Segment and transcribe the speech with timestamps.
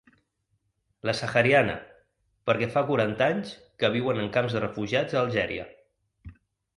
[1.09, 1.75] La sahariana,
[2.49, 3.51] perquè fa quaranta anys
[3.83, 5.67] que viuen en camps de refugiats a Algèria.